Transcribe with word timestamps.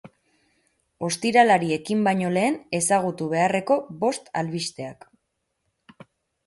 Ostiralari 1.07 1.69
ekin 1.75 2.01
baino 2.09 2.31
lehen 2.39 2.57
ezagutu 2.81 3.29
beharreko 3.35 3.79
bost 4.05 4.35
albisteak. 4.43 5.09